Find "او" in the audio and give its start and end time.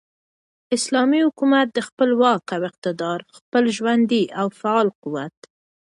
2.55-2.63, 4.39-4.47